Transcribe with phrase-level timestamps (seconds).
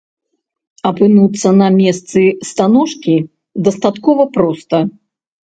[0.89, 2.21] Апынуцца на месцы
[2.53, 3.15] станожкі
[3.69, 4.77] дастаткова проста.